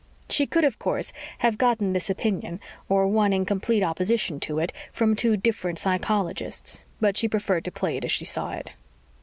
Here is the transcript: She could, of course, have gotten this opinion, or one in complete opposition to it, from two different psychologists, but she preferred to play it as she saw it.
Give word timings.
She 0.31 0.47
could, 0.47 0.63
of 0.65 0.79
course, 0.79 1.13
have 1.45 1.59
gotten 1.59 1.93
this 1.93 2.09
opinion, 2.09 2.59
or 2.89 3.05
one 3.07 3.33
in 3.33 3.45
complete 3.45 3.83
opposition 3.83 4.39
to 4.39 4.57
it, 4.57 4.73
from 4.91 5.15
two 5.15 5.37
different 5.37 5.77
psychologists, 5.77 6.81
but 6.99 7.17
she 7.17 7.27
preferred 7.27 7.65
to 7.65 7.71
play 7.71 7.97
it 7.97 8.05
as 8.05 8.11
she 8.11 8.25
saw 8.25 8.49
it. 8.53 8.71